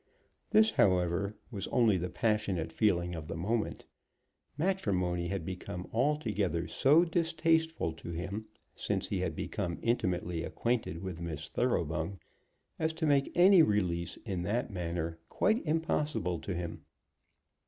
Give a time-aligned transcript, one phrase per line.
[0.49, 3.85] This, however, was only the passionate feeling of the moment.
[4.57, 11.19] Matrimony had become altogether so distasteful to him, since he had become intimately acquainted with
[11.21, 12.17] Miss Thoroughbung,
[12.79, 16.81] as to make any release in that manner quite impossible to him.